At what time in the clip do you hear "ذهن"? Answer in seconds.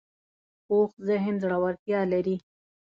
1.07-1.33